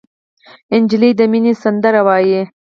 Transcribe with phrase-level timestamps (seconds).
[0.81, 2.41] نجلۍ د مینې سندره وایي.